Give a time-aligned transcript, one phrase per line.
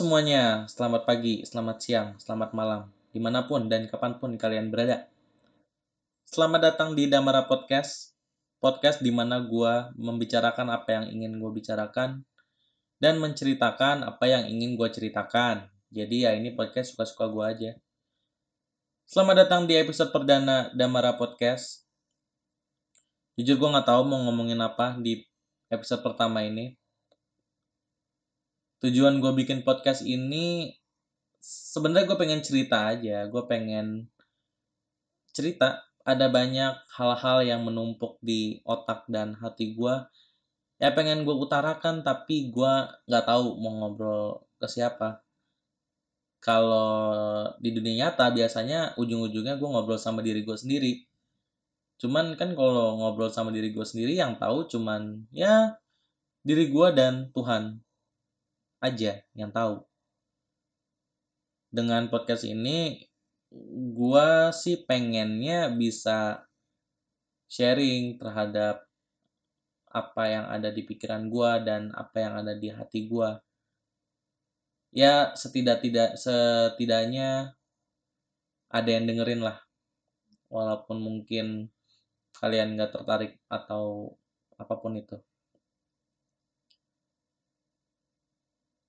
[0.00, 5.04] semuanya, selamat pagi, selamat siang, selamat malam, di mana pun dan kapan pun kalian berada.
[6.24, 8.16] Selamat datang di Damara Podcast,
[8.64, 12.24] podcast di mana gue membicarakan apa yang ingin gue bicarakan
[12.96, 15.68] dan menceritakan apa yang ingin gue ceritakan.
[15.92, 17.70] Jadi ya ini podcast suka-suka gue aja.
[19.04, 21.84] Selamat datang di episode perdana Damara Podcast.
[23.36, 25.28] Jujur gue nggak tahu mau ngomongin apa di
[25.68, 26.79] episode pertama ini
[28.80, 30.72] tujuan gue bikin podcast ini
[31.40, 33.28] sebenarnya gue pengen cerita aja.
[33.28, 34.08] Gue pengen
[35.36, 39.94] cerita ada banyak hal-hal yang menumpuk di otak dan hati gue
[40.80, 42.72] ya pengen gue utarakan tapi gue
[43.04, 45.20] nggak tahu mau ngobrol ke siapa.
[46.40, 51.04] Kalau di dunia nyata biasanya ujung-ujungnya gue ngobrol sama diri gue sendiri.
[52.00, 55.76] Cuman kan kalau ngobrol sama diri gue sendiri yang tahu cuman ya
[56.40, 57.84] diri gue dan Tuhan
[58.80, 59.84] aja yang tahu.
[61.70, 63.06] Dengan podcast ini,
[63.94, 66.42] gua sih pengennya bisa
[67.46, 68.82] sharing terhadap
[69.90, 73.38] apa yang ada di pikiran gua dan apa yang ada di hati gua.
[74.90, 77.54] Ya setidak-tidak setidaknya
[78.70, 79.62] ada yang dengerin lah.
[80.50, 81.70] Walaupun mungkin
[82.38, 84.14] kalian nggak tertarik atau
[84.58, 85.18] apa pun itu.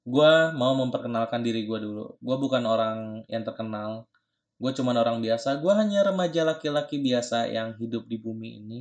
[0.02, 2.18] Gue mau memperkenalkan diri gue dulu.
[2.18, 2.98] Gue bukan orang
[3.30, 4.10] yang terkenal.
[4.58, 5.62] Gue cuma orang biasa.
[5.62, 8.80] Gue hanya remaja laki-laki biasa yang hidup di bumi ini.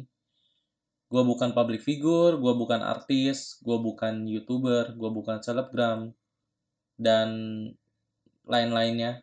[1.11, 6.15] Gue bukan public figure, gue bukan artis, gue bukan youtuber, gue bukan selebgram,
[6.95, 7.29] dan
[8.47, 9.19] lain-lainnya.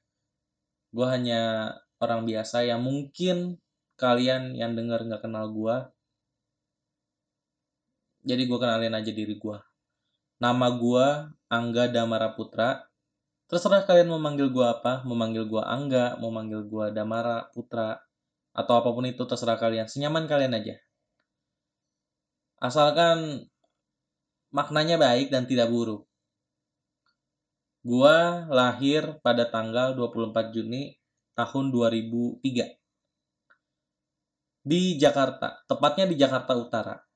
[0.92, 1.72] Gue hanya
[2.04, 3.62] orang biasa yang mungkin
[3.96, 5.76] kalian yang denger nggak kenal gue.
[8.28, 9.67] Jadi gue kenalin aja diri gue.
[10.38, 11.08] Nama gue
[11.50, 12.86] Angga Damara Putra.
[13.48, 17.96] Terserah kalian mau manggil gue apa, mau manggil gue Angga, mau manggil gue Damara Putra,
[18.58, 20.76] atau apa pun itu terserah kalian, senyaman kalian aja.
[22.58, 23.46] Asalkan
[24.50, 26.10] maknanya baik dan tidak buruk.
[27.86, 30.98] Gua lahir pada tanggal 24 Juni
[31.38, 32.76] tahun 2003
[34.68, 37.07] di Jakarta, tepatnya di Jakarta Utara.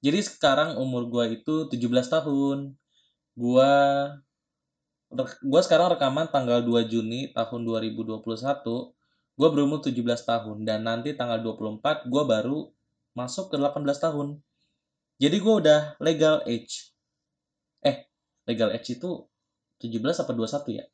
[0.00, 1.76] Jadi sekarang umur gue itu 17
[2.08, 2.72] tahun.
[3.36, 3.72] Gue
[5.20, 8.24] gue sekarang rekaman tanggal 2 Juni tahun 2021.
[9.36, 9.92] Gue berumur 17
[10.24, 12.72] tahun dan nanti tanggal 24 gue baru
[13.12, 14.40] masuk ke 18 tahun.
[15.20, 16.96] Jadi gue udah legal age.
[17.84, 18.08] Eh,
[18.48, 19.28] legal age itu
[19.84, 20.84] 17 apa 21 ya?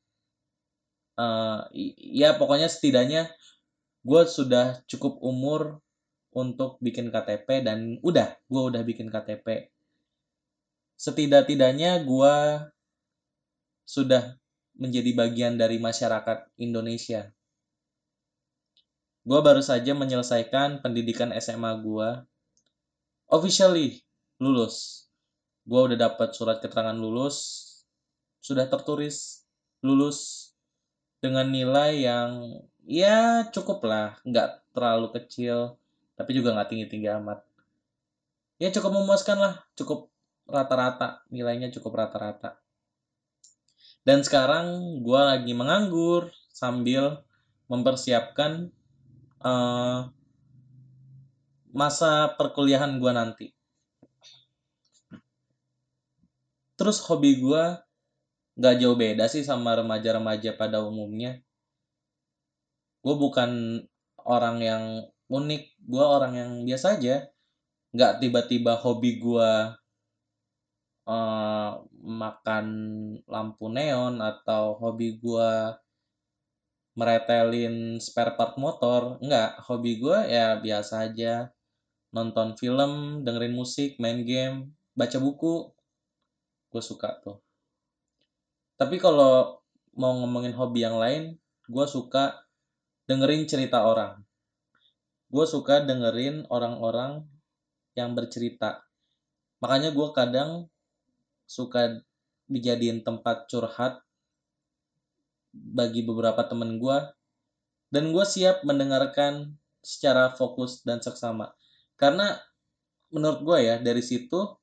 [1.17, 1.65] Uh,
[1.97, 3.31] ya pokoknya setidaknya
[4.05, 5.81] gue sudah cukup umur
[6.37, 9.73] untuk bikin KTP dan udah gue udah bikin KTP
[10.97, 12.35] setidak-tidaknya gue
[13.85, 14.35] sudah
[14.77, 17.33] menjadi bagian dari masyarakat Indonesia.
[19.27, 22.09] Gue baru saja menyelesaikan pendidikan SMA gue
[23.29, 24.01] officially
[24.41, 25.07] lulus.
[25.69, 27.65] Gue udah dapat surat keterangan lulus.
[28.41, 29.45] Sudah tertulis
[29.85, 30.53] lulus
[31.21, 32.31] dengan nilai yang
[32.87, 35.75] ya cukup lah nggak terlalu kecil
[36.17, 37.45] tapi juga nggak tinggi-tinggi amat.
[38.57, 40.09] Ya cukup memuaskan lah, cukup
[40.49, 42.57] rata-rata, nilainya cukup rata-rata.
[44.07, 47.21] Dan sekarang gue lagi menganggur sambil
[47.69, 48.73] mempersiapkan
[49.45, 50.09] uh,
[51.75, 53.47] masa perkuliahan gue nanti.
[56.81, 57.65] Terus hobi gue
[58.57, 61.43] gak jauh beda sih sama remaja-remaja pada umumnya.
[63.05, 63.83] Gue bukan
[64.25, 64.85] orang yang
[65.31, 65.63] unik.
[65.87, 67.27] Gue orang yang biasa aja.
[67.95, 69.51] Nggak tiba-tiba hobi gue
[71.07, 71.71] uh,
[72.03, 72.67] makan
[73.27, 75.51] lampu neon atau hobi gue
[76.97, 79.19] meretelin spare part motor.
[79.23, 79.63] Nggak.
[79.67, 81.51] Hobi gue ya biasa aja.
[82.15, 85.71] Nonton film dengerin musik main game baca buku.
[86.73, 87.43] Gue suka tuh.
[88.77, 89.65] Tapi kalau
[89.97, 92.45] mau ngomongin hobi yang lain gue suka
[93.09, 94.26] dengerin cerita orang
[95.27, 97.27] gue suka dengerin orang-orang
[97.99, 98.85] yang bercerita.
[99.59, 100.51] Makanya gue kadang
[101.49, 102.03] suka
[102.47, 104.03] dijadiin tempat curhat
[105.51, 106.99] bagi beberapa temen gue
[107.91, 111.57] dan gue siap mendengarkan secara fokus dan seksama.
[111.97, 112.37] Karena
[113.11, 114.59] menurut gue ya dari situ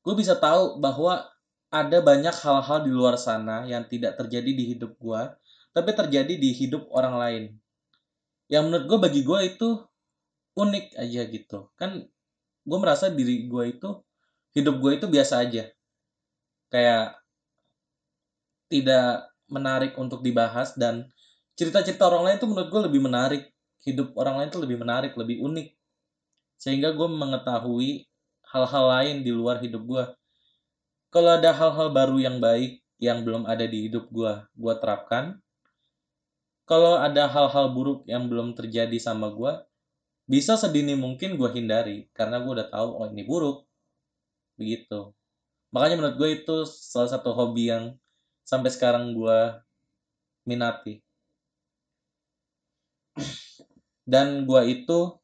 [0.00, 1.28] gue bisa tahu bahwa
[1.70, 5.22] ada banyak hal-hal di luar sana yang tidak terjadi di hidup gue
[5.70, 7.42] tapi terjadi di hidup orang lain.
[8.50, 9.68] Yang menurut gue bagi gue itu
[10.56, 11.58] unik aja gitu.
[11.78, 12.06] Kan
[12.64, 13.90] gue merasa diri gue itu
[14.54, 15.68] hidup gue itu biasa aja.
[16.70, 17.18] Kayak
[18.70, 21.10] tidak menarik untuk dibahas dan
[21.58, 23.42] cerita-cerita orang lain itu menurut gue lebih menarik.
[23.80, 25.68] Hidup orang lain itu lebih menarik lebih unik.
[26.60, 28.06] Sehingga gue mengetahui
[28.50, 30.04] hal-hal lain di luar hidup gue
[31.10, 35.42] kalau ada hal-hal baru yang baik yang belum ada di hidup gue gue terapkan.
[36.70, 39.58] Kalau ada hal-hal buruk yang belum terjadi sama gue
[40.30, 43.66] bisa sedini mungkin gue hindari karena gue udah tahu oh ini buruk.
[44.54, 45.10] Begitu.
[45.74, 47.98] Makanya menurut gue itu salah satu hobi yang
[48.46, 49.58] sampai sekarang gue
[50.46, 51.02] minati.
[54.06, 55.18] Dan gue itu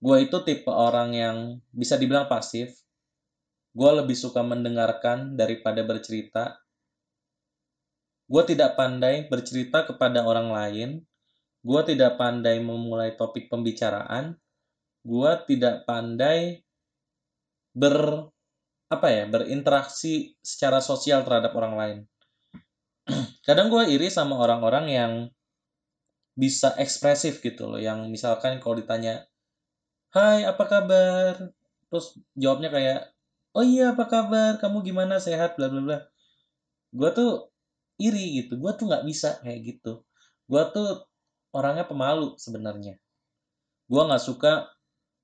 [0.00, 1.36] gue itu tipe orang yang
[1.68, 2.80] bisa dibilang pasif.
[3.76, 6.64] Gue lebih suka mendengarkan daripada bercerita.
[8.24, 10.90] Gue tidak pandai bercerita kepada orang lain
[11.66, 14.38] gue tidak pandai memulai topik pembicaraan.
[15.02, 16.62] Gue tidak pandai
[17.74, 18.30] ber
[18.86, 21.98] apa ya berinteraksi secara sosial terhadap orang lain.
[23.46, 25.12] Kadang gue iri sama orang-orang yang
[26.38, 29.24] bisa ekspresif gitu loh yang misalkan kalau ditanya
[30.14, 31.34] Hai apa kabar?
[31.92, 33.12] Terus jawabnya kayak
[33.52, 34.56] oh iya apa kabar?
[34.56, 35.20] Kamu gimana?
[35.20, 35.60] Sehat?
[35.60, 35.98] Bla bla bla.
[36.94, 37.52] Gue tuh
[38.00, 38.56] iri gitu.
[38.56, 40.06] Gue tuh nggak bisa kayak gitu.
[40.48, 41.04] Gue tuh
[41.56, 43.00] orangnya pemalu sebenarnya.
[43.88, 44.68] Gue nggak suka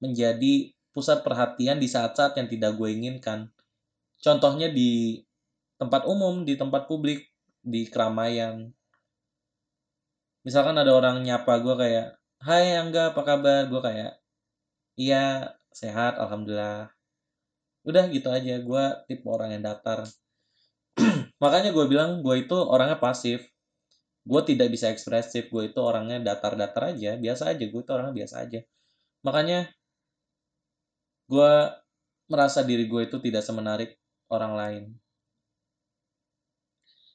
[0.00, 3.52] menjadi pusat perhatian di saat-saat yang tidak gue inginkan.
[4.22, 5.20] Contohnya di
[5.76, 7.28] tempat umum, di tempat publik,
[7.60, 8.72] di keramaian.
[10.42, 12.06] Misalkan ada orang nyapa gue kayak,
[12.42, 13.70] Hai Angga, apa kabar?
[13.70, 14.18] Gue kayak,
[14.98, 16.90] Iya, sehat, Alhamdulillah.
[17.86, 20.06] Udah gitu aja, gue tipe orang yang datar.
[21.42, 23.51] Makanya gue bilang gue itu orangnya pasif
[24.22, 28.34] gue tidak bisa ekspresif gue itu orangnya datar-datar aja biasa aja gue itu orangnya biasa
[28.46, 28.60] aja.
[29.26, 29.70] Makanya
[31.26, 31.52] gue
[32.30, 33.98] merasa diri gue itu tidak semenarik
[34.30, 34.84] orang lain.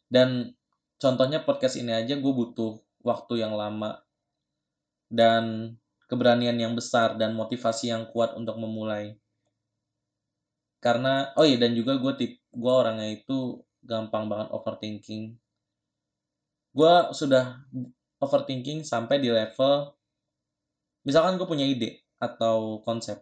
[0.07, 0.55] Dan
[0.99, 4.03] contohnya podcast ini aja gue butuh waktu yang lama
[5.07, 5.75] dan
[6.11, 9.15] keberanian yang besar dan motivasi yang kuat untuk memulai.
[10.83, 15.35] Karena oh iya dan juga gue tip gue orangnya itu gampang banget overthinking
[16.77, 17.65] gue sudah
[18.21, 19.97] overthinking sampai di level
[21.01, 23.17] misalkan gue punya ide atau konsep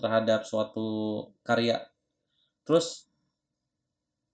[0.00, 0.88] terhadap suatu
[1.44, 1.84] karya
[2.64, 3.04] terus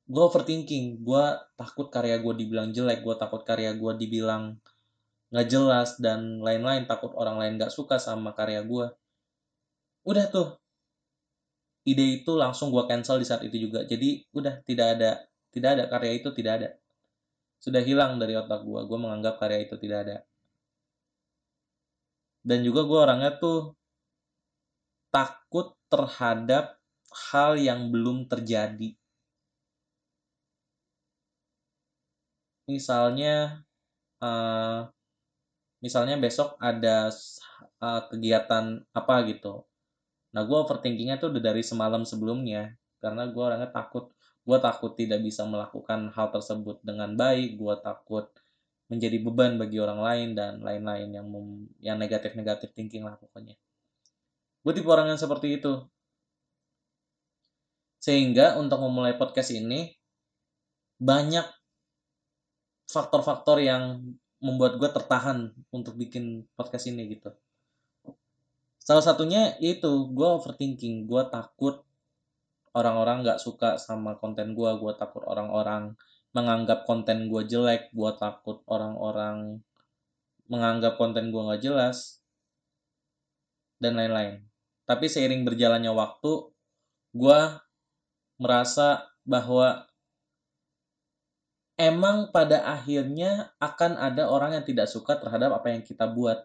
[0.06, 1.25] gue overthinking gue
[1.59, 4.55] takut karya gue dibilang jelek gue takut karya gue dibilang
[5.35, 8.87] nggak jelas dan lain-lain takut orang lain nggak suka sama karya gue
[10.06, 10.49] udah tuh
[11.85, 13.85] ide itu langsung gue cancel di saat itu juga.
[13.85, 15.11] Jadi udah tidak ada
[15.53, 16.69] tidak ada karya itu tidak ada
[17.64, 20.16] sudah hilang dari otak gue gue menganggap karya itu tidak ada.
[22.44, 23.72] Dan juga gue orangnya tuh
[25.08, 26.76] takut terhadap
[27.32, 28.93] hal yang belum terjadi.
[32.69, 33.64] Misalnya
[34.20, 34.93] uh,
[35.81, 37.08] misalnya besok ada
[37.81, 39.64] uh, kegiatan apa gitu.
[40.37, 44.13] Nah gue overthinkingnya tuh udah dari semalam sebelumnya karena gue orangnya takut
[44.44, 47.56] gue takut tidak bisa melakukan hal tersebut dengan baik.
[47.56, 48.29] Gue takut
[48.93, 53.56] menjadi beban bagi orang lain dan lain-lain yang mem, yang negatif-negatif thinking lah pokoknya.
[54.65, 55.84] Gue tipe orang yang seperti itu.
[58.01, 59.96] Sehingga untuk memulai podcast ini
[61.01, 61.44] banyak
[62.89, 64.01] faktor-faktor yang
[64.41, 67.32] membuat gue tertahan untuk bikin podcast ini gitu.
[68.81, 71.08] Salah satunya itu gue overthinking.
[71.08, 71.83] Gue takut
[72.74, 75.94] orang-orang nggak suka sama konten gue gue takut orang-orang
[76.34, 79.62] menganggap konten gue jelek gue takut orang-orang
[80.50, 82.20] menganggap konten gue nggak jelas
[83.81, 84.44] dan lain-lain.
[84.84, 86.52] Tapi seiring berjalannya waktu
[87.16, 87.40] gue
[88.36, 89.88] merasa bahwa
[91.81, 96.44] emang pada akhirnya akan ada orang yang tidak suka terhadap apa yang kita buat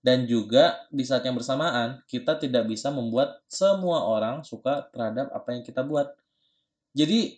[0.00, 5.48] dan juga di saat yang bersamaan kita tidak bisa membuat semua orang suka terhadap apa
[5.52, 6.08] yang kita buat.
[6.96, 7.36] Jadi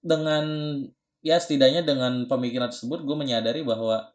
[0.00, 0.44] dengan
[1.24, 4.12] ya setidaknya dengan pemikiran tersebut gue menyadari bahwa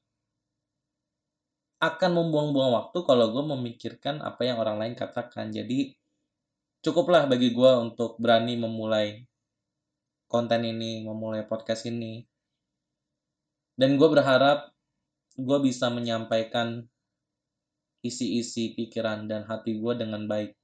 [1.79, 5.53] akan membuang-buang waktu kalau gue memikirkan apa yang orang lain katakan.
[5.53, 5.95] Jadi
[6.83, 9.23] cukuplah bagi gue untuk berani memulai
[10.27, 12.25] konten ini, memulai podcast ini.
[13.79, 14.75] Dan gue berharap
[15.39, 16.83] gue bisa menyampaikan
[18.03, 20.55] isi-isi pikiran dan hati gue dengan baik.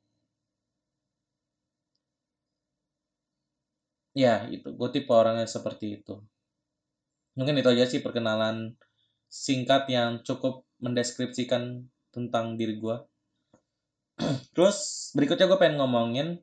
[4.15, 4.71] Ya, itu.
[4.71, 6.23] Gue tipe orangnya seperti itu.
[7.35, 8.79] Mungkin itu aja sih perkenalan
[9.27, 11.83] singkat yang cukup mendeskripsikan
[12.15, 12.95] tentang diri gue.
[14.55, 16.39] Terus berikutnya gue pengen ngomongin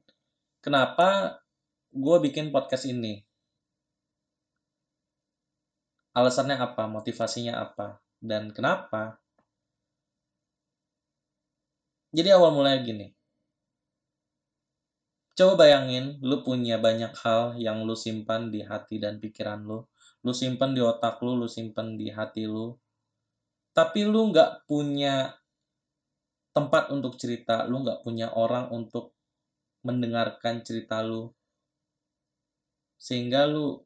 [0.61, 1.41] kenapa
[1.93, 3.25] gue bikin podcast ini
[6.13, 9.19] alasannya apa motivasinya apa dan kenapa?
[12.15, 13.11] Jadi awal mulanya gini.
[15.33, 19.83] Coba bayangin lu punya banyak hal yang lu simpan di hati dan pikiran lu.
[20.23, 22.79] Lu simpan di otak lu lu simpan di hati lu.
[23.75, 25.35] Tapi lu nggak punya
[26.53, 29.17] tempat untuk cerita lu nggak punya orang untuk
[29.83, 31.33] mendengarkan cerita lu.
[33.01, 33.81] Sehingga lu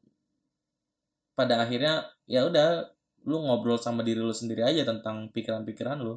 [1.31, 2.96] pada akhirnya ya udah
[3.27, 6.15] lu ngobrol sama diri lu sendiri aja tentang pikiran-pikiran lu.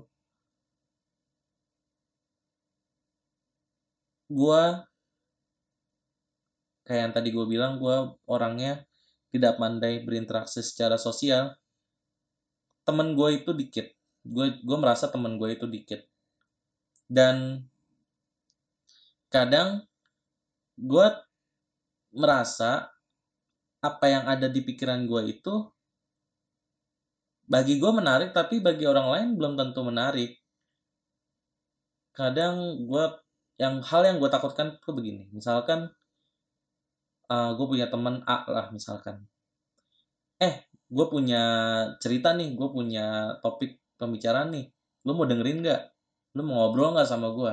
[4.31, 4.87] Gua
[6.87, 8.87] kayak yang tadi gue bilang gua orangnya
[9.35, 11.55] tidak pandai berinteraksi secara sosial.
[12.87, 13.87] Temen gue itu dikit.
[14.27, 16.03] Gue gue merasa temen gue itu dikit.
[17.11, 17.67] Dan
[19.31, 19.83] kadang
[20.79, 21.07] gue
[22.15, 22.91] merasa
[23.81, 25.71] apa yang ada di pikiran gue itu
[27.51, 30.39] bagi gue menarik tapi bagi orang lain belum tentu menarik.
[32.15, 33.05] Kadang gue
[33.59, 35.27] yang hal yang gue takutkan tuh begini.
[35.35, 35.91] Misalkan
[37.27, 39.27] uh, gue punya teman A lah misalkan.
[40.39, 41.43] Eh gue punya
[41.99, 44.71] cerita nih gue punya topik pembicaraan nih.
[45.03, 45.83] Lu mau dengerin nggak?
[46.39, 47.53] Lu mau ngobrol nggak sama gue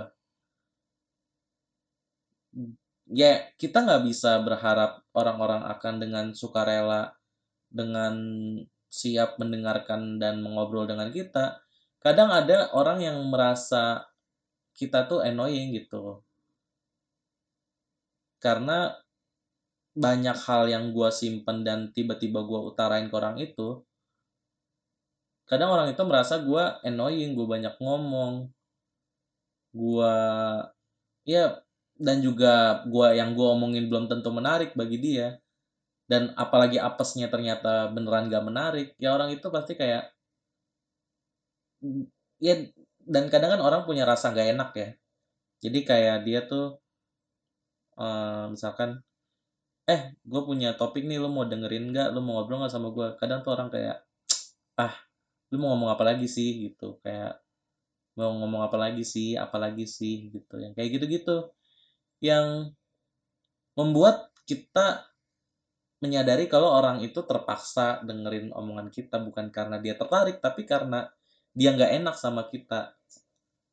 [3.07, 7.15] ya kita nggak bisa berharap orang-orang akan dengan sukarela
[7.71, 8.15] dengan
[8.97, 11.61] siap mendengarkan dan mengobrol dengan kita
[12.01, 14.09] kadang ada orang yang merasa
[14.73, 16.25] kita tuh annoying gitu.
[18.41, 18.93] Karena
[19.97, 23.81] banyak hal yang gue simpen dan tiba-tiba gue utarain ke orang itu
[25.49, 28.45] kadang orang itu merasa gue annoying gue banyak ngomong
[29.73, 30.13] gue
[31.25, 31.65] ya
[31.97, 35.41] dan juga gua yang gua omongin belum tentu menarik bagi dia
[36.07, 40.07] dan apalagi apesnya ternyata beneran gak menarik ya orang itu pasti kayak
[42.39, 42.55] ya
[43.07, 44.89] dan kadang kan orang punya rasa gak enak ya.
[45.63, 46.77] Jadi kayak dia tuh
[47.97, 49.01] uh, misalkan
[49.87, 53.07] eh gue punya topik nih lu mau dengerin nggak lu mau ngobrol nggak sama gue
[53.15, 54.03] kadang tuh orang kayak
[54.75, 54.93] ah
[55.49, 56.49] lu mau ngomong apa lagi sih?
[56.69, 57.39] Gitu kayak
[58.19, 59.35] mau ngomong apa lagi sih?
[59.39, 60.29] Apalagi sih?
[60.31, 61.51] Gitu yang kayak gitu-gitu.
[62.21, 62.75] Yang
[63.77, 65.05] membuat kita
[65.97, 71.09] menyadari kalau orang itu terpaksa dengerin omongan kita bukan karena dia tertarik tapi karena
[71.57, 72.93] dia nggak enak sama kita.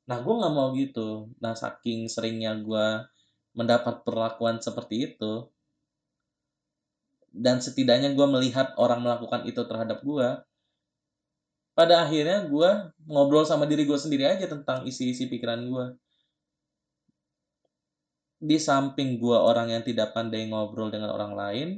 [0.08, 1.28] Nah gue nggak mau gitu.
[1.40, 2.86] Nah saking seringnya gue
[3.54, 5.48] mendapat perlakuan seperti itu
[7.34, 10.28] dan setidaknya gue melihat orang melakukan itu terhadap gue
[11.74, 12.70] pada akhirnya gue
[13.10, 15.86] ngobrol sama diri gue sendiri aja tentang isi-isi pikiran gue
[18.44, 21.68] di samping gue orang yang tidak pandai ngobrol dengan orang lain,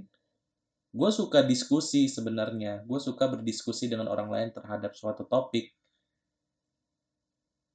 [0.96, 2.80] gue suka diskusi sebenarnya.
[2.88, 5.76] Gue suka berdiskusi dengan orang lain terhadap suatu topik.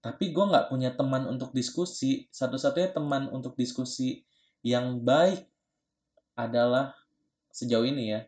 [0.01, 2.25] Tapi gue nggak punya teman untuk diskusi.
[2.33, 4.25] Satu-satunya teman untuk diskusi
[4.65, 5.45] yang baik
[6.33, 6.97] adalah
[7.53, 8.21] sejauh ini ya.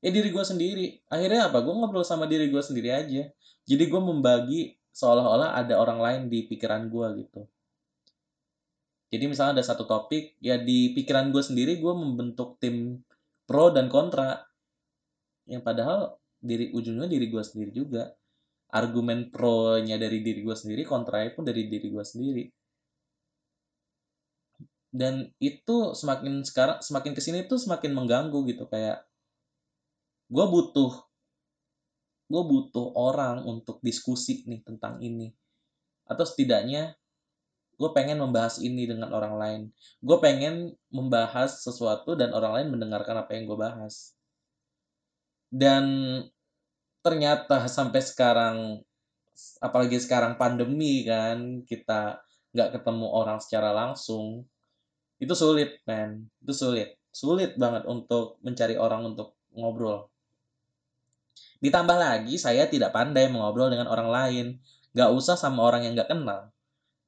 [0.00, 1.04] Ya diri gue sendiri.
[1.12, 1.60] Akhirnya apa?
[1.60, 3.28] Gue ngobrol sama diri gue sendiri aja.
[3.68, 7.44] Jadi gue membagi seolah-olah ada orang lain di pikiran gue gitu
[9.14, 12.98] jadi misalnya ada satu topik, ya di pikiran gue sendiri gue membentuk tim
[13.44, 14.42] pro dan kontra.
[15.44, 15.98] Yang padahal
[16.40, 18.12] diri ujungnya diri gue sendiri juga.
[18.74, 22.44] Argumen pro-nya dari diri gue sendiri, kontra pun dari diri gue sendiri.
[24.94, 29.02] Dan itu semakin sekarang semakin ke sini tuh semakin mengganggu gitu kayak
[30.30, 30.92] gue butuh
[32.24, 35.28] gue butuh orang untuk diskusi nih tentang ini
[36.08, 36.96] atau setidaknya
[37.74, 39.62] gue pengen membahas ini dengan orang lain.
[39.98, 44.14] Gue pengen membahas sesuatu dan orang lain mendengarkan apa yang gue bahas.
[45.50, 45.84] Dan
[47.02, 48.56] ternyata sampai sekarang
[49.58, 52.22] apalagi sekarang pandemi kan kita
[52.54, 54.46] nggak ketemu orang secara langsung
[55.18, 56.94] itu sulit man itu sulit.
[57.14, 60.10] Sulit banget untuk mencari orang untuk ngobrol.
[61.62, 64.46] Ditambah lagi saya tidak pandai mengobrol dengan orang lain.
[64.94, 66.53] Nggak usah sama orang yang nggak kenal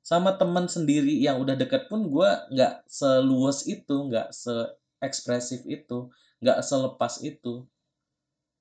[0.06, 6.62] sama teman sendiri yang udah deket pun gue nggak seluas itu nggak se-ekspresif itu nggak
[6.62, 7.66] selepas itu.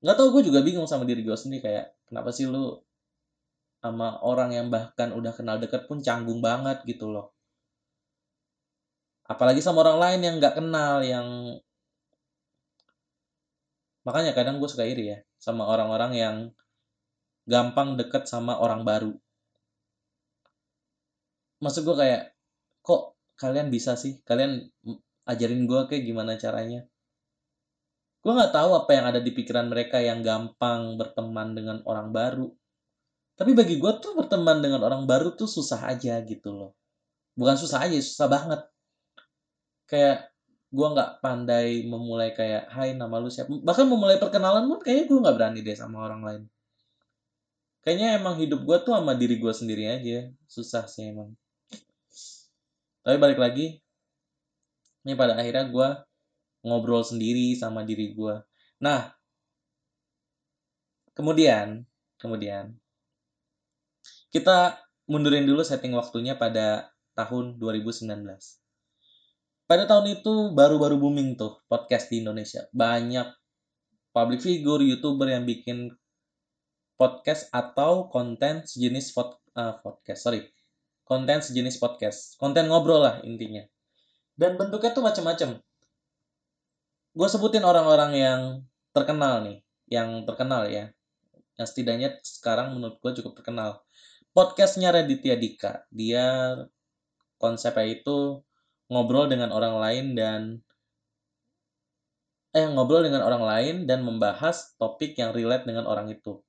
[0.02, 2.82] Nggak tau gue juga bingung sama diri gue sendiri kayak kenapa sih lu
[3.78, 7.30] sama orang yang bahkan udah kenal deket pun canggung banget gitu loh.
[9.30, 11.62] Apalagi sama orang lain yang nggak kenal yang
[14.02, 16.38] makanya kadang gue suka iri ya sama orang-orang yang
[17.46, 19.14] gampang deket sama orang baru
[21.66, 22.22] maksud gue kayak
[22.86, 24.22] kok kalian bisa sih?
[24.22, 24.62] Kalian
[25.26, 26.86] ajarin gue kayak gimana caranya?
[28.22, 32.50] Gue nggak tahu apa yang ada di pikiran mereka yang gampang berteman dengan orang baru.
[33.36, 36.72] Tapi bagi gue tuh berteman dengan orang baru tuh susah aja gitu loh.
[37.34, 38.62] Bukan susah aja susah banget.
[39.86, 40.30] Kayak
[40.74, 43.52] gue nggak pandai memulai kayak Hai nama lu siapa?
[43.52, 46.44] Bahkan memulai perkenalan pun kayaknya gue nggak berani deh sama orang lain.
[47.86, 50.34] Kayaknya emang hidup gue tuh sama diri gue sendiri aja.
[50.50, 51.38] Susah sih emang
[53.06, 53.78] tapi balik lagi
[55.06, 55.90] ini pada akhirnya gue
[56.66, 58.42] ngobrol sendiri sama diri gue
[58.82, 59.14] nah
[61.14, 61.86] kemudian
[62.18, 62.74] kemudian
[64.34, 68.10] kita mundurin dulu setting waktunya pada tahun 2019
[69.66, 72.70] pada tahun itu baru-baru booming tuh podcast di Indonesia.
[72.70, 73.34] Banyak
[74.14, 75.90] public figure youtuber yang bikin
[76.96, 80.48] podcast atau konten sejenis uh, podcast sorry
[81.06, 82.36] konten sejenis podcast.
[82.42, 83.64] Konten ngobrol lah intinya.
[84.36, 85.64] Dan bentuknya tuh macam-macam
[87.16, 88.42] gue sebutin orang-orang yang
[88.92, 90.92] terkenal nih yang terkenal ya.
[91.56, 93.80] Yang setidaknya sekarang menurut gue cukup terkenal.
[94.36, 95.88] Podcastnya Raditya Dika.
[95.88, 96.60] Dia
[97.40, 98.44] konsepnya itu
[98.92, 100.42] ngobrol dengan orang lain dan
[102.52, 106.44] eh ngobrol dengan orang lain dan membahas topik yang relate dengan orang itu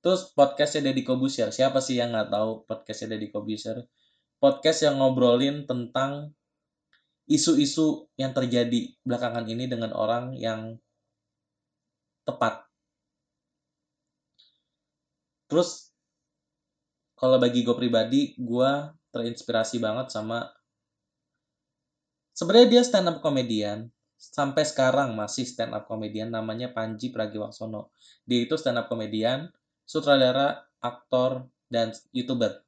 [0.00, 3.84] terus podcastnya Deddy Kobusier siapa sih yang nggak tahu podcastnya Deddy Kobusier
[4.40, 6.32] podcast yang ngobrolin tentang
[7.30, 10.74] isu-isu yang terjadi belakangan ini dengan orang yang
[12.26, 12.66] tepat.
[15.46, 15.94] Terus
[17.14, 18.70] kalau bagi gue pribadi, gue
[19.14, 20.50] terinspirasi banget sama
[22.34, 27.94] sebenarnya dia stand up komedian sampai sekarang masih stand up komedian namanya Panji Pragiwaksono.
[28.26, 29.50] Dia itu stand up komedian,
[29.90, 32.62] sutradara, aktor, dan youtuber.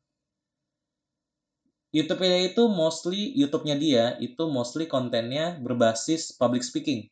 [1.94, 7.06] YouTube-nya itu mostly YouTube-nya dia itu mostly kontennya berbasis public speaking.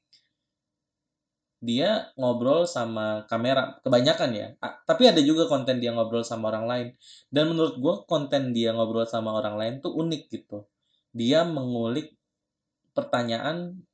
[1.61, 4.49] Dia ngobrol sama kamera, kebanyakan ya.
[4.89, 6.89] tapi ada juga konten dia ngobrol sama orang lain.
[7.29, 10.65] Dan menurut gue konten dia ngobrol sama orang lain tuh unik gitu.
[11.13, 12.17] Dia mengulik
[12.97, 13.85] pertanyaan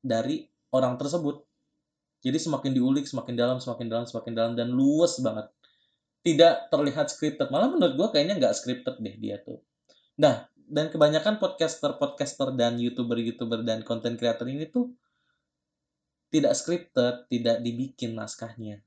[0.00, 1.47] dari orang tersebut.
[2.18, 5.46] Jadi semakin diulik, semakin dalam, semakin dalam, semakin dalam, dan luas banget.
[6.26, 7.48] Tidak terlihat scripted.
[7.48, 9.62] Malah menurut gue kayaknya nggak scripted deh dia tuh
[10.18, 14.92] Nah, dan kebanyakan podcaster-podcaster dan YouTuber-YouTuber dan content creator ini tuh
[16.28, 18.84] tidak scripted, tidak dibikin naskahnya.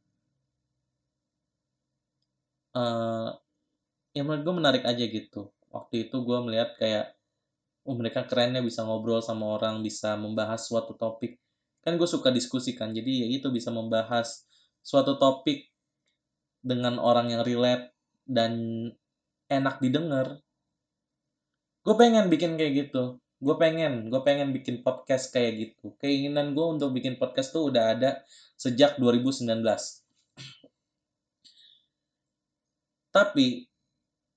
[2.75, 3.33] Uh,
[4.13, 5.49] ya menurut gue menarik aja gitu.
[5.71, 7.15] Waktu itu gue melihat kayak,
[7.87, 11.39] oh mereka kerennya bisa ngobrol sama orang, bisa membahas suatu topik.
[11.81, 14.45] Kan gue suka diskusi kan, jadi ya itu bisa membahas
[14.85, 15.69] suatu topik
[16.61, 17.93] dengan orang yang relate
[18.29, 18.53] dan
[19.49, 20.41] enak didengar.
[21.81, 23.17] Gue pengen bikin kayak gitu.
[23.41, 25.97] Gue pengen gue pengen bikin podcast kayak gitu.
[25.97, 28.21] Keinginan gue untuk bikin podcast tuh udah ada
[28.61, 29.65] sejak 2019
[33.11, 33.67] tapi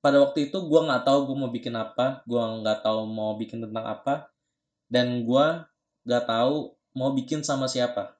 [0.02, 3.64] pada waktu itu gue nggak tahu gue mau bikin apa gue nggak tahu mau bikin
[3.64, 4.28] tentang apa
[4.90, 5.46] dan gue
[6.04, 8.14] nggak tahu mau bikin sama siapa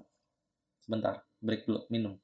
[0.83, 2.19] sebentar break dulu minum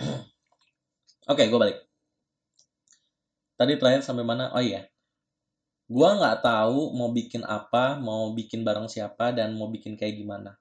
[1.30, 1.78] Oke, okay, gue balik.
[3.60, 4.48] Tadi terakhir sampai mana?
[4.56, 4.88] Oh iya.
[5.84, 10.56] Gue nggak tahu mau bikin apa, mau bikin bareng siapa, dan mau bikin kayak gimana.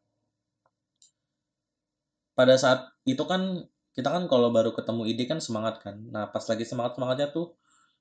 [2.36, 3.66] Pada saat itu kan,
[3.96, 5.96] kita kan kalau baru ketemu ide kan semangat kan.
[6.12, 7.56] Nah, pas lagi semangat-semangatnya tuh,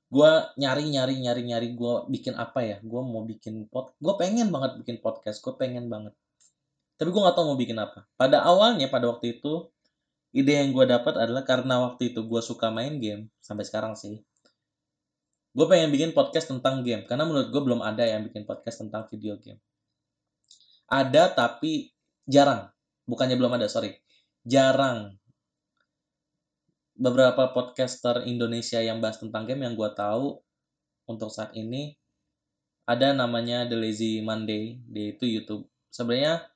[0.09, 2.77] gue nyari nyari nyari nyari gue bikin apa ya?
[2.81, 6.17] Gue mau bikin pot gue pengen banget bikin podcast gue pengen banget.
[6.97, 8.09] Tapi gue nggak tahu mau bikin apa.
[8.17, 9.69] Pada awalnya pada waktu itu
[10.33, 14.25] ide yang gue dapat adalah karena waktu itu gue suka main game sampai sekarang sih.
[15.53, 19.07] Gue pengen bikin podcast tentang game karena menurut gue belum ada yang bikin podcast tentang
[19.13, 19.61] video game.
[20.89, 21.93] Ada tapi
[22.25, 22.73] jarang.
[23.05, 23.93] Bukannya belum ada sorry.
[24.49, 25.21] Jarang
[26.99, 30.43] beberapa podcaster Indonesia yang bahas tentang game yang gue tahu
[31.07, 31.95] untuk saat ini
[32.91, 35.71] ada namanya The Lazy Monday dia itu YouTube.
[35.95, 36.51] Sebenarnya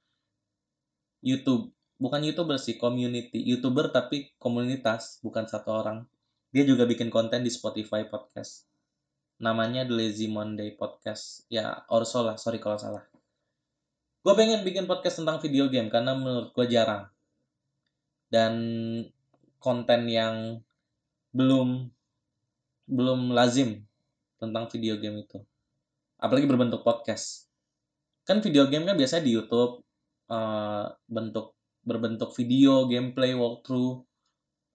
[1.22, 1.70] YouTube
[2.02, 6.11] bukan youtuber sih community youtuber tapi komunitas bukan satu orang.
[6.50, 8.66] Dia juga bikin konten di Spotify podcast.
[9.40, 11.46] Namanya The Lazy Monday Podcast.
[11.48, 13.07] Ya Orso lah sorry kalau salah.
[14.22, 17.09] Gue pengen bikin podcast tentang video game karena menurut gue jarang.
[18.28, 18.52] Dan
[19.62, 20.61] konten yang
[21.33, 21.88] belum
[22.90, 23.87] belum lazim
[24.42, 25.38] tentang video game itu.
[26.18, 27.46] Apalagi berbentuk podcast.
[28.27, 29.87] Kan video game kan biasanya di YouTube
[30.27, 34.03] uh, bentuk berbentuk video, gameplay, walkthrough,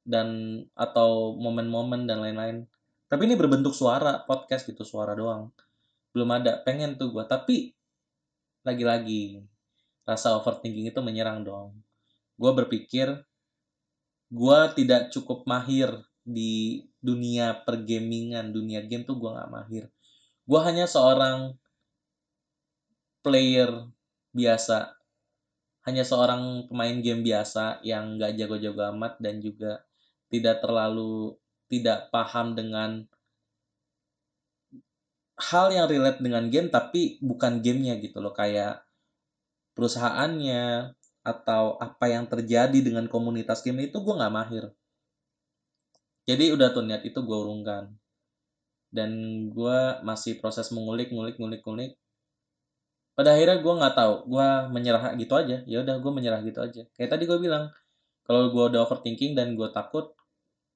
[0.08, 2.64] dan atau momen-momen dan lain-lain.
[3.12, 5.52] Tapi ini berbentuk suara podcast gitu suara doang.
[6.16, 7.76] Belum ada pengen tuh gue tapi
[8.64, 9.44] lagi-lagi
[10.08, 11.76] rasa overthinking itu menyerang dong.
[12.40, 13.27] Gue berpikir
[14.28, 19.88] gue tidak cukup mahir di dunia pergamingan dunia game tuh gue gak mahir.
[20.44, 21.56] Gue hanya seorang
[23.24, 23.88] player
[24.36, 24.96] biasa.
[25.88, 29.88] Hanya seorang pemain game biasa yang gak jago-jago amat dan juga
[30.28, 31.40] tidak terlalu
[31.72, 33.08] tidak paham dengan
[35.40, 38.36] hal yang relate dengan game tapi bukan gamenya gitu loh.
[38.36, 38.84] Kayak
[39.80, 40.92] perusahaannya
[41.28, 44.72] atau apa yang terjadi dengan komunitas game itu gue nggak mahir.
[46.24, 47.92] Jadi udah tuh niat itu gue urungkan.
[48.88, 49.12] Dan
[49.52, 51.92] gue masih proses mengulik ngulik ngulik ngulik.
[53.12, 55.68] Pada akhirnya gue nggak tahu gue menyerah gitu aja.
[55.68, 56.88] Ya udah gue menyerah gitu aja.
[56.96, 57.76] Kayak tadi gue bilang
[58.24, 60.16] kalau gue udah overthinking dan gue takut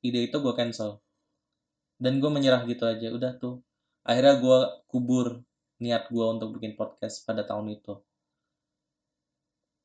[0.04, 1.00] ide itu gue cancel.
[1.96, 3.08] Dan gue menyerah gitu aja.
[3.08, 3.64] Udah tuh.
[4.04, 4.60] Akhirnya gue
[4.92, 5.48] kubur
[5.80, 7.96] niat gue untuk bikin podcast pada tahun itu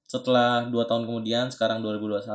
[0.06, 2.30] setelah dua tahun kemudian sekarang 2021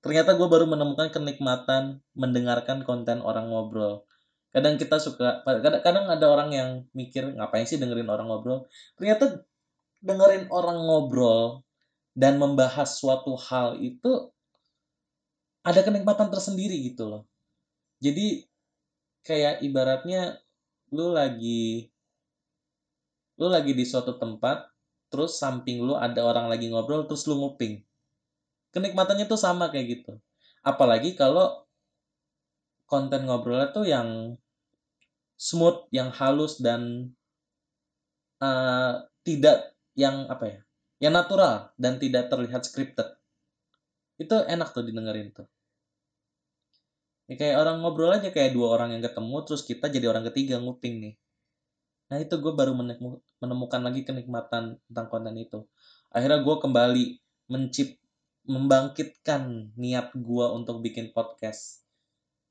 [0.00, 4.06] ternyata gue baru menemukan kenikmatan mendengarkan konten orang ngobrol.
[4.54, 8.70] Kadang kita suka kadang, kadang ada orang yang mikir ngapain sih dengerin orang ngobrol?
[8.96, 9.44] Ternyata
[10.00, 11.66] dengerin orang ngobrol
[12.16, 14.32] dan membahas suatu hal itu
[15.66, 17.22] ada kenikmatan tersendiri gitu loh.
[17.98, 18.46] Jadi
[19.26, 20.38] kayak ibaratnya
[20.94, 21.90] lu lagi
[23.36, 24.75] lu lagi di suatu tempat
[25.08, 27.82] terus samping lu ada orang lagi ngobrol terus lu nguping.
[28.74, 30.12] Kenikmatannya tuh sama kayak gitu.
[30.66, 31.64] Apalagi kalau
[32.86, 34.38] konten ngobrolnya tuh yang
[35.36, 37.12] smooth yang halus dan
[38.40, 40.58] uh, tidak yang apa ya
[40.96, 43.16] yang natural dan tidak terlihat scripted.
[44.16, 45.44] Itu enak tuh didengerin tuh.
[47.26, 50.62] Ya kayak orang ngobrol aja kayak dua orang yang ketemu terus kita jadi orang ketiga
[50.62, 51.14] nguping nih
[52.06, 52.72] nah itu gue baru
[53.42, 55.66] menemukan lagi kenikmatan tentang konten itu.
[56.14, 57.04] Akhirnya gue kembali
[57.50, 57.98] mencip
[58.46, 61.82] membangkitkan niat gue untuk bikin podcast.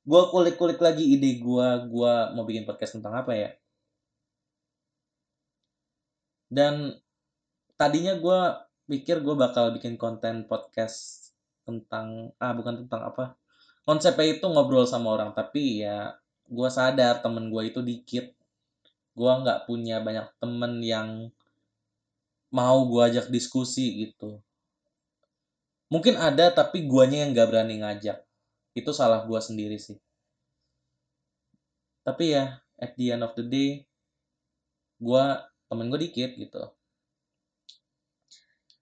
[0.04, 3.50] Gue kulik-kulik lagi ide gue gue mau bikin podcast tentang apa ya?
[6.52, 6.94] Dan
[7.80, 8.40] tadinya gue
[8.86, 11.32] pikir gue bakal bikin konten podcast
[11.66, 13.34] tentang ah bukan tentang apa
[13.82, 16.14] konsepnya itu ngobrol sama orang tapi ya
[16.46, 18.35] gue sadar temen gue itu dikit
[19.16, 21.10] gue nggak punya banyak temen yang
[22.52, 24.44] mau gue ajak diskusi gitu.
[25.88, 28.20] Mungkin ada tapi guanya yang nggak berani ngajak.
[28.76, 29.96] Itu salah gue sendiri sih.
[32.04, 33.88] Tapi ya at the end of the day
[35.00, 35.24] gue
[35.72, 36.76] temen gue dikit gitu.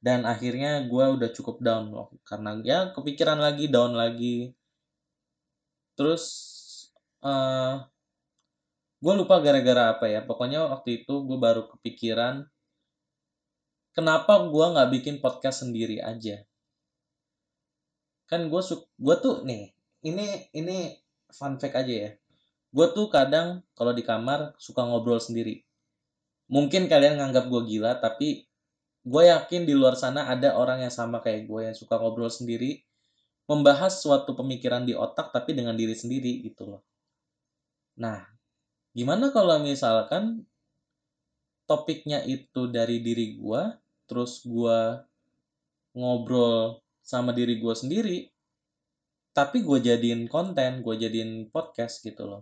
[0.03, 4.51] Dan akhirnya gue udah cukup down loh karena ya kepikiran lagi down lagi.
[5.93, 6.23] Terus
[7.21, 7.85] uh,
[9.03, 10.23] gue lupa gara-gara apa ya.
[10.23, 12.47] Pokoknya waktu itu gue baru kepikiran
[13.91, 16.47] kenapa gue nggak bikin podcast sendiri aja?
[18.31, 19.75] Kan gue gue tuh nih
[20.07, 20.95] ini ini
[21.35, 22.11] fun fact aja ya.
[22.71, 25.67] Gue tuh kadang kalau di kamar suka ngobrol sendiri.
[26.47, 28.47] Mungkin kalian nganggap gue gila tapi
[29.03, 32.87] gue yakin di luar sana ada orang yang sama kayak gue yang suka ngobrol sendiri
[33.51, 36.81] membahas suatu pemikiran di otak tapi dengan diri sendiri gitu loh.
[37.99, 38.23] Nah,
[38.93, 40.45] gimana kalau misalkan
[41.69, 45.03] topiknya itu dari diri gua, terus gua
[45.97, 48.31] ngobrol sama diri gua sendiri,
[49.33, 52.41] tapi gue jadiin konten, gue jadiin podcast gitu loh.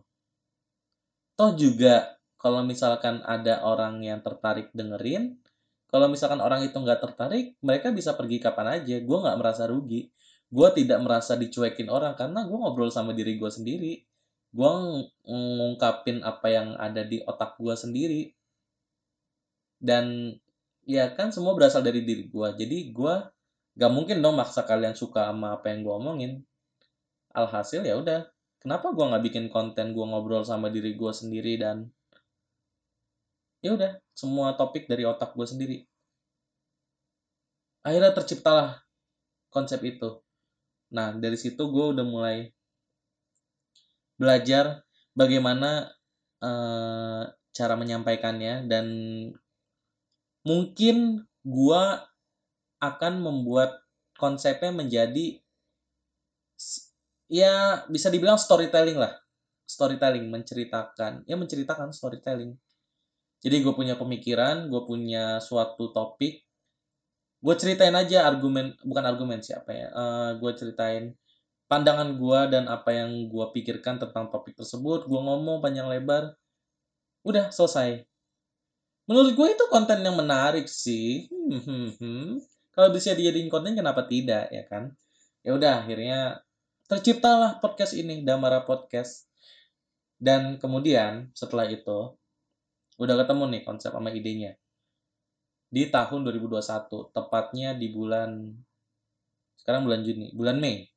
[1.40, 5.40] Toh juga kalau misalkan ada orang yang tertarik dengerin,
[5.88, 9.00] kalau misalkan orang itu nggak tertarik, mereka bisa pergi kapan aja.
[9.00, 10.12] Gue nggak merasa rugi
[10.52, 14.04] gue tidak merasa dicuekin orang karena gue ngobrol sama diri gue sendiri
[14.52, 14.72] gue
[15.24, 18.22] ngungkapin apa yang ada di otak gue sendiri.
[19.82, 20.36] Dan
[20.86, 23.14] ya kan semua berasal dari diri gue jadi gue
[23.78, 26.32] gak mungkin dong maksa kalian suka sama apa yang gue omongin.
[27.32, 28.28] Alhasil ya udah
[28.60, 31.90] kenapa gue nggak bikin konten gue ngobrol sama diri gue sendiri dan
[33.64, 35.78] ya udah semua topik dari otak gue sendiri.
[37.82, 38.84] Akhirnya terciptalah
[39.50, 40.22] konsep itu.
[40.94, 42.54] Nah, dari situ gue udah mulai
[44.22, 44.86] belajar
[45.18, 45.90] bagaimana
[46.46, 48.86] uh, cara menyampaikannya dan
[50.46, 51.84] mungkin gue
[52.82, 53.82] akan membuat
[54.18, 55.42] konsepnya menjadi
[57.26, 59.18] ya bisa dibilang storytelling lah.
[59.66, 61.26] Storytelling menceritakan.
[61.26, 62.54] Ya menceritakan storytelling.
[63.42, 66.46] Jadi gue punya pemikiran gue punya suatu topik.
[67.42, 71.18] Gue ceritain aja argumen bukan argumen siapa ya uh, gue ceritain
[71.72, 76.36] pandangan gue dan apa yang gue pikirkan tentang topik tersebut gue ngomong panjang lebar
[77.24, 78.04] udah selesai.
[79.08, 81.32] Menurut gue itu konten yang menarik sih.
[81.32, 82.30] Hmm, hmm, hmm.
[82.76, 84.92] kalau bisa dijadiin konten kenapa tidak ya kan?
[85.48, 86.44] Ya udah akhirnya
[86.92, 89.32] terciptalah podcast ini Damara Podcast.
[90.20, 92.14] Dan kemudian setelah itu
[93.00, 94.60] udah ketemu nih konsep sama idenya.
[95.72, 98.60] Di tahun 2021 tepatnya di bulan
[99.56, 100.91] sekarang bulan Juni bulan Mei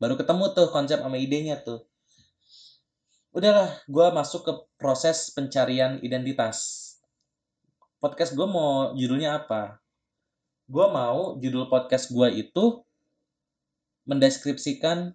[0.00, 1.84] baru ketemu tuh konsep sama idenya tuh
[3.30, 6.88] udahlah gue masuk ke proses pencarian identitas
[8.02, 9.78] podcast gue mau judulnya apa
[10.66, 12.82] gue mau judul podcast gue itu
[14.08, 15.14] mendeskripsikan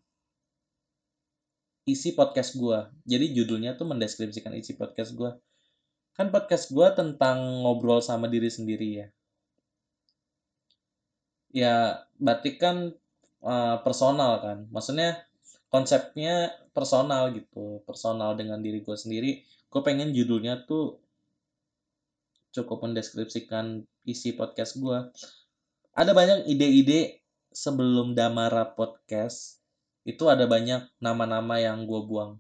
[1.86, 2.80] isi podcast gue.
[3.06, 5.32] Jadi judulnya tuh mendeskripsikan isi podcast gue.
[6.18, 9.08] Kan podcast gue tentang ngobrol sama diri sendiri ya.
[11.56, 11.76] Ya,
[12.20, 12.92] berarti kan
[13.46, 14.58] uh, personal kan.
[14.74, 15.22] Maksudnya
[15.70, 17.86] konsepnya personal gitu.
[17.86, 19.46] Personal dengan diri gue sendiri.
[19.70, 20.98] Gue pengen judulnya tuh
[22.52, 24.98] cukup mendeskripsikan isi podcast gue.
[25.96, 27.24] Ada banyak ide-ide
[27.56, 29.64] sebelum Damara Podcast
[30.04, 32.36] itu ada banyak nama-nama yang gue buang.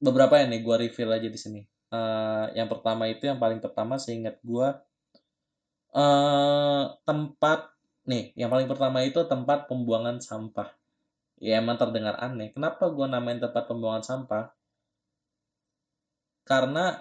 [0.00, 1.62] Beberapa ya nih gue reveal aja di sini.
[1.90, 4.68] Uh, yang pertama itu yang paling pertama seingat gue
[5.94, 7.69] uh, tempat
[8.08, 10.72] nih yang paling pertama itu tempat pembuangan sampah.
[11.40, 12.52] Ya emang terdengar aneh.
[12.52, 14.52] Kenapa gue namain tempat pembuangan sampah?
[16.44, 17.00] Karena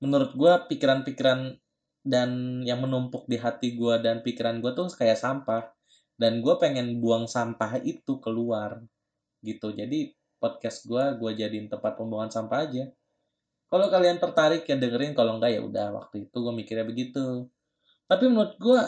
[0.00, 1.56] menurut gue pikiran-pikiran
[2.00, 5.68] dan yang menumpuk di hati gue dan pikiran gue tuh kayak sampah
[6.16, 8.80] dan gue pengen buang sampah itu keluar
[9.44, 12.84] gitu jadi podcast gue gue jadiin tempat pembuangan sampah aja
[13.68, 17.48] kalau kalian tertarik ya dengerin kalau enggak ya udah waktu itu gue mikirnya begitu
[18.08, 18.80] tapi menurut gue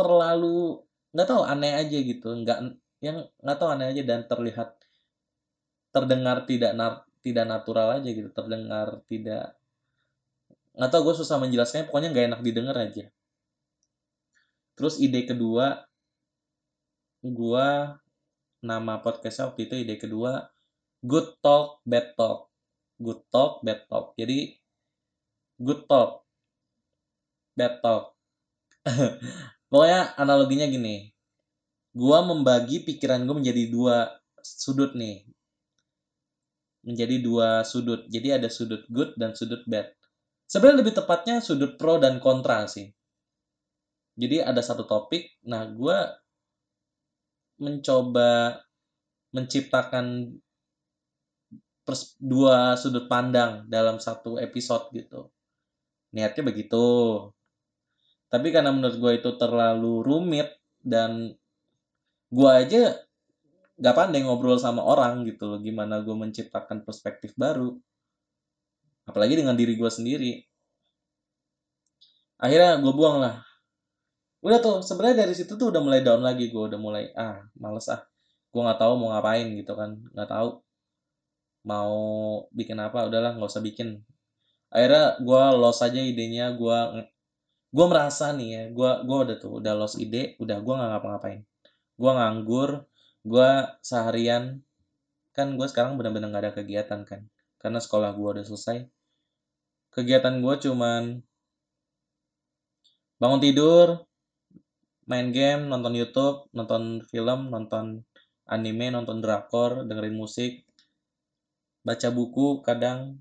[0.00, 0.80] terlalu
[1.12, 2.28] nggak tahu aneh aja gitu.
[2.32, 2.58] Nggak
[3.04, 4.80] yang nggak tahu aneh aja dan terlihat
[5.92, 9.58] terdengar tidak nar, tidak natural aja gitu terdengar tidak
[10.70, 13.04] nggak tahu gue susah menjelaskannya pokoknya nggak enak didengar aja.
[14.78, 15.84] Terus ide kedua
[17.20, 18.00] gua
[18.64, 20.48] nama podcastnya waktu itu ide kedua
[21.04, 22.48] good talk bad talk.
[22.96, 24.16] Good talk bad talk.
[24.16, 24.56] Jadi
[25.60, 26.24] good talk
[27.60, 28.16] bad talk
[29.70, 31.08] pokoknya analoginya gini.
[31.90, 35.26] Gua membagi pikiran gue menjadi dua sudut nih.
[36.86, 38.06] Menjadi dua sudut.
[38.06, 39.90] Jadi ada sudut good dan sudut bad.
[40.46, 42.90] Sebenarnya lebih tepatnya sudut pro dan kontra sih.
[44.18, 45.38] Jadi ada satu topik.
[45.46, 45.98] Nah gue
[47.60, 48.58] mencoba
[49.30, 50.34] menciptakan
[52.18, 55.30] dua sudut pandang dalam satu episode gitu.
[56.14, 56.86] Niatnya begitu.
[58.30, 60.48] Tapi karena menurut gue itu terlalu rumit
[60.80, 61.34] dan
[62.30, 62.94] gue aja
[63.80, 65.58] gak pandai ngobrol sama orang gitu loh.
[65.58, 67.74] Gimana gue menciptakan perspektif baru.
[69.10, 70.32] Apalagi dengan diri gue sendiri.
[72.38, 73.50] Akhirnya gue buang lah
[74.40, 77.92] udah tuh sebenarnya dari situ tuh udah mulai down lagi gue udah mulai ah males
[77.92, 78.00] ah
[78.50, 80.64] gue nggak tahu mau ngapain gitu kan nggak tahu
[81.68, 81.94] mau
[82.56, 84.00] bikin apa udahlah nggak usah bikin
[84.72, 86.78] akhirnya gue lost aja idenya gue
[87.70, 91.40] gue merasa nih ya gue gue udah tuh udah lost ide udah gue nggak ngapa-ngapain.
[91.94, 92.70] Gue nganggur
[93.22, 93.50] gue
[93.84, 94.62] seharian.
[95.30, 97.20] Kan gue sekarang benar-benar nggak ada kegiatan kan.
[97.60, 98.78] Karena sekolah gue udah selesai.
[99.94, 101.22] Kegiatan gue cuman
[103.20, 104.08] bangun tidur
[105.10, 108.06] main game, nonton YouTube, nonton film, nonton
[108.46, 110.62] anime, nonton drakor, dengerin musik,
[111.82, 113.18] baca buku kadang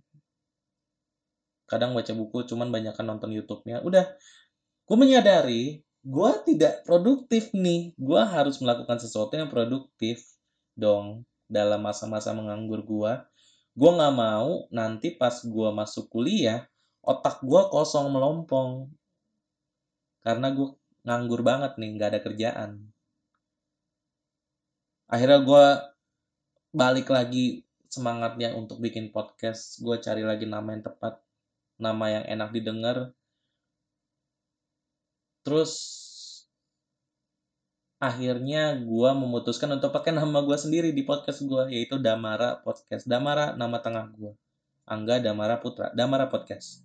[1.69, 3.85] kadang baca buku cuman banyak kan nonton YouTube-nya.
[3.85, 4.09] Udah,
[4.89, 7.93] gue menyadari gue tidak produktif nih.
[7.95, 10.25] Gue harus melakukan sesuatu yang produktif
[10.73, 13.13] dong dalam masa-masa menganggur gue.
[13.77, 16.65] Gue nggak mau nanti pas gue masuk kuliah
[17.03, 18.91] otak gue kosong melompong
[20.21, 20.75] karena gue
[21.07, 22.71] nganggur banget nih nggak ada kerjaan
[25.09, 25.65] akhirnya gue
[26.75, 31.17] balik lagi semangatnya untuk bikin podcast gue cari lagi nama yang tepat
[31.79, 33.15] nama yang enak didengar.
[35.41, 35.73] Terus
[37.99, 43.07] akhirnya gue memutuskan untuk pakai nama gue sendiri di podcast gue yaitu Damara Podcast.
[43.07, 44.35] Damara nama tengah gue
[44.85, 45.89] Angga Damara Putra.
[45.95, 46.83] Damara Podcast.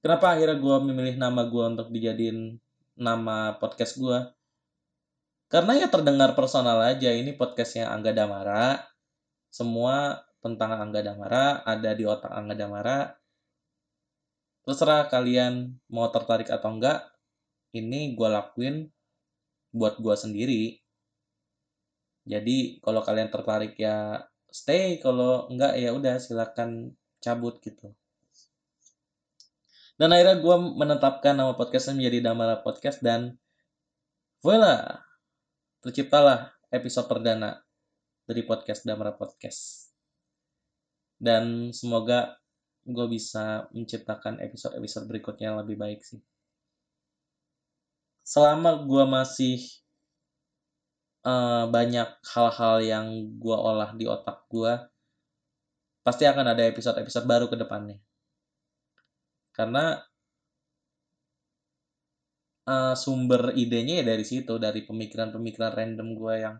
[0.00, 2.56] Kenapa akhirnya gue memilih nama gue untuk dijadiin
[2.96, 4.32] nama podcast gue
[5.50, 8.86] karena ya terdengar personal aja ini podcastnya Angga Damara.
[9.50, 12.98] Semua tentang Angga Damara ada di otak Angga Damara.
[14.64, 17.04] Terserah kalian mau tertarik atau enggak
[17.76, 18.88] ini gue lakuin
[19.72, 20.62] buat gue sendiri.
[22.28, 24.20] Jadi kalau kalian tertarik ya
[24.52, 25.00] stay.
[25.00, 27.92] Kalau enggak ya udah silakan cabut gitu.
[30.00, 33.36] Dan akhirnya gue menetapkan nama podcastnya menjadi Damara Podcast dan
[34.40, 35.04] voila
[35.84, 37.60] terciptalah episode perdana
[38.24, 39.79] dari podcast Damara Podcast
[41.20, 42.40] dan semoga
[42.88, 46.18] gue bisa menciptakan episode-episode berikutnya yang lebih baik sih.
[48.24, 49.60] Selama gue masih
[51.24, 53.06] uh, banyak hal-hal yang
[53.36, 54.72] gue olah di otak gue
[56.00, 58.00] pasti akan ada episode-episode baru ke depannya
[59.52, 60.00] karena
[62.64, 66.56] uh, sumber idenya ya dari situ dari pemikiran-pemikiran random gue yang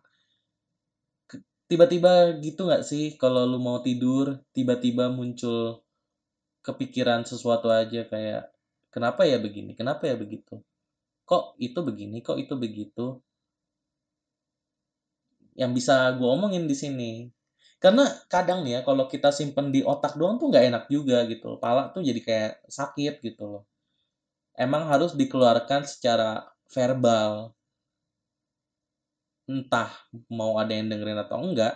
[1.70, 5.86] tiba-tiba gitu nggak sih kalau lu mau tidur tiba-tiba muncul
[6.66, 8.50] kepikiran sesuatu aja kayak
[8.90, 9.78] kenapa ya begini?
[9.78, 10.58] Kenapa ya begitu?
[11.24, 12.18] Kok itu begini?
[12.26, 13.06] Kok itu begitu?
[15.54, 17.12] Yang bisa gue omongin di sini.
[17.78, 21.56] Karena kadang nih ya kalau kita simpen di otak doang tuh nggak enak juga gitu.
[21.62, 23.62] Pala tuh jadi kayak sakit gitu loh.
[24.58, 27.54] Emang harus dikeluarkan secara verbal
[29.50, 29.90] entah
[30.30, 31.74] mau ada yang dengerin atau enggak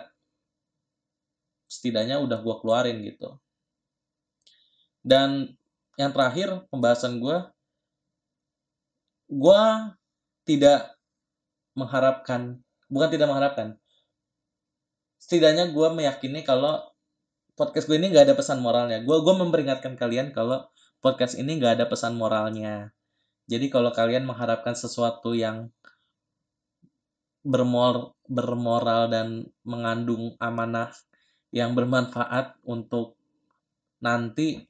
[1.67, 3.35] setidaknya udah gue keluarin gitu.
[5.03, 5.51] Dan
[5.99, 7.37] yang terakhir pembahasan gue
[9.27, 9.61] gue
[10.47, 10.95] tidak
[11.75, 13.67] mengharapkan bukan tidak mengharapkan
[15.19, 16.85] setidaknya gue meyakini kalau
[17.57, 19.01] podcast gue ini nggak ada pesan moralnya.
[19.01, 20.67] Gue gue memperingatkan kalian kalau
[21.01, 22.91] podcast ini nggak ada pesan moralnya.
[23.49, 25.69] Jadi kalau kalian mengharapkan sesuatu yang
[27.45, 30.89] bermor bermoral dan mengandung amanah
[31.53, 33.13] yang bermanfaat untuk
[34.01, 34.65] nanti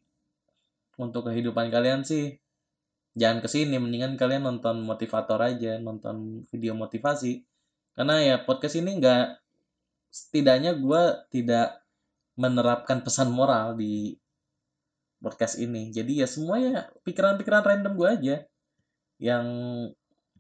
[1.00, 2.36] untuk kehidupan kalian sih.
[3.16, 7.48] Jangan ke sini mendingan kalian nonton motivator aja nonton video motivasi.
[7.96, 9.40] Karena ya podcast ini nggak
[10.12, 11.80] setidaknya gue tidak
[12.36, 14.20] menerapkan pesan moral di
[15.24, 15.96] podcast ini.
[15.96, 18.36] Jadi ya semuanya pikiran-pikiran random gue aja
[19.16, 19.48] yang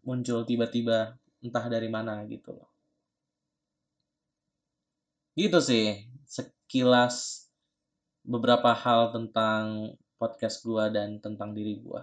[0.04, 2.69] muncul tiba-tiba entah dari mana gitu loh
[5.36, 7.48] gitu sih sekilas
[8.24, 12.02] beberapa hal tentang podcast gue dan tentang diri gue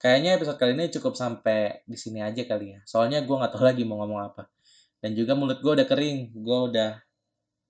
[0.00, 2.80] kayaknya episode kali ini cukup sampai di sini aja kali ya.
[2.88, 4.48] Soalnya gue nggak tahu lagi mau ngomong apa.
[4.96, 6.32] Dan juga mulut gue udah kering.
[6.32, 6.96] Gue udah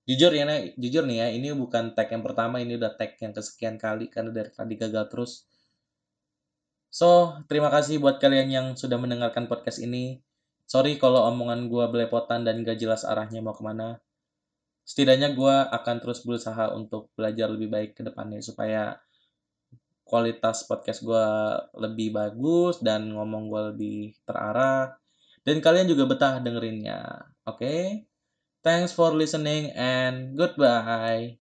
[0.06, 0.46] jujur ya,
[0.78, 4.30] jujur nih ya, ini bukan tag yang pertama, ini udah tag yang kesekian kali karena
[4.30, 5.49] dari tadi gagal terus.
[6.90, 10.18] So, terima kasih buat kalian yang sudah mendengarkan podcast ini.
[10.66, 14.02] Sorry kalau omongan gue belepotan dan gak jelas arahnya mau ke mana.
[14.82, 18.98] Setidaknya gue akan terus berusaha untuk belajar lebih baik ke depannya supaya
[20.10, 21.26] kualitas podcast gue
[21.78, 24.98] lebih bagus dan ngomong gue lebih terarah
[25.46, 28.10] dan kalian juga betah dengerinnya oke okay?
[28.66, 31.38] thanks for listening and goodbye